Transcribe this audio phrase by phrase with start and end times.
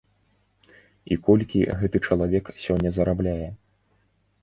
[1.11, 3.49] І колькі гэты чалавек сёння зарабляе?